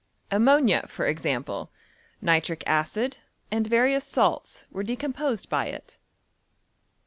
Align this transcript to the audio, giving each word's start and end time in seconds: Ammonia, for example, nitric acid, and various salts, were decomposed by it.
Ammonia, 0.31 0.87
for 0.87 1.05
example, 1.05 1.69
nitric 2.23 2.63
acid, 2.65 3.17
and 3.51 3.67
various 3.67 4.03
salts, 4.03 4.65
were 4.71 4.81
decomposed 4.81 5.47
by 5.47 5.67
it. 5.67 5.99